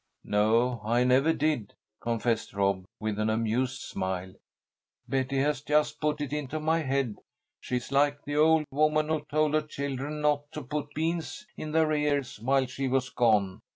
[0.25, 4.33] "No, I never did," confessed Rob, with an amused smile.
[5.07, 7.17] "Betty has just put it into my head.
[7.59, 11.71] She is like the old woman who told her children not to put beans in
[11.71, 13.59] their ears while she was gone.